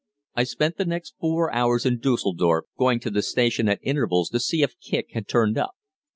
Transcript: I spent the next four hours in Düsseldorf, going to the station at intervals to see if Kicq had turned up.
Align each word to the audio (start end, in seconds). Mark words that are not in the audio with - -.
I 0.33 0.45
spent 0.45 0.77
the 0.77 0.85
next 0.85 1.13
four 1.19 1.53
hours 1.53 1.85
in 1.85 1.99
Düsseldorf, 1.99 2.63
going 2.75 2.99
to 3.01 3.11
the 3.11 3.21
station 3.21 3.69
at 3.69 3.77
intervals 3.83 4.29
to 4.31 4.39
see 4.39 4.63
if 4.63 4.73
Kicq 4.79 5.11
had 5.11 5.27
turned 5.27 5.59
up. 5.59 5.75